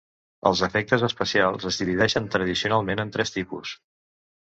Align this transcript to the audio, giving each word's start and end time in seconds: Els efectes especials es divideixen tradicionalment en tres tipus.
Els 0.49 0.63
efectes 0.67 1.03
especials 1.09 1.69
es 1.73 1.79
divideixen 1.83 2.33
tradicionalment 2.39 3.07
en 3.07 3.17
tres 3.19 3.39
tipus. 3.41 3.81